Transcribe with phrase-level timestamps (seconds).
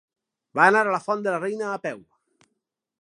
[0.59, 2.01] Va anar a la Font de la Reina a peu.